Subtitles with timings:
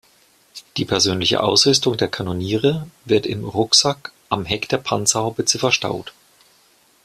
[0.77, 6.11] Die persönliche Ausrüstung der Kanoniere wird im „Rucksack“ am Heck der Panzerhaubitze verstaut.